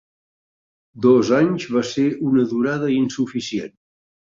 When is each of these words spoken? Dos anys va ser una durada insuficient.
Dos 1.05 1.29
anys 1.41 1.67
va 1.77 1.85
ser 1.91 2.07
una 2.31 2.47
durada 2.55 2.91
insuficient. 2.97 3.79